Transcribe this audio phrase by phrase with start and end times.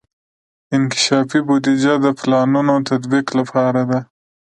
[0.75, 3.99] انکشافي بودیجه د پلانونو تطبیق لپاره ده.